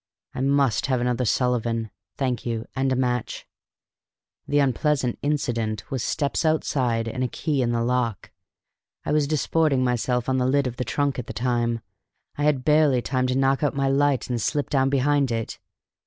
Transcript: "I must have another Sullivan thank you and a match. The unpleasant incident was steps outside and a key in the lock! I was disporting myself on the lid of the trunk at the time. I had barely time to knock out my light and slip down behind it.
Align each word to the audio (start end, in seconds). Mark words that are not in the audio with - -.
"I 0.33 0.41
must 0.41 0.87
have 0.87 0.99
another 0.99 1.25
Sullivan 1.25 1.91
thank 2.17 2.43
you 2.43 2.65
and 2.75 2.91
a 2.91 2.95
match. 2.95 3.45
The 4.47 4.57
unpleasant 4.57 5.19
incident 5.21 5.91
was 5.91 6.03
steps 6.03 6.43
outside 6.43 7.07
and 7.07 7.23
a 7.23 7.27
key 7.27 7.61
in 7.61 7.71
the 7.71 7.83
lock! 7.83 8.31
I 9.05 9.11
was 9.11 9.27
disporting 9.27 9.83
myself 9.83 10.27
on 10.27 10.39
the 10.39 10.47
lid 10.47 10.65
of 10.65 10.77
the 10.77 10.85
trunk 10.85 11.19
at 11.19 11.27
the 11.27 11.33
time. 11.33 11.81
I 12.35 12.45
had 12.45 12.65
barely 12.65 13.03
time 13.03 13.27
to 13.27 13.37
knock 13.37 13.61
out 13.61 13.75
my 13.75 13.89
light 13.89 14.27
and 14.27 14.41
slip 14.41 14.71
down 14.71 14.89
behind 14.89 15.29
it. 15.29 15.59